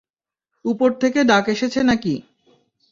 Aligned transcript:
উপর 0.65 0.89
থেকে 1.01 1.19
ডাক 1.23 1.45
এসেছে 1.47 1.79
নাকি? 1.83 2.13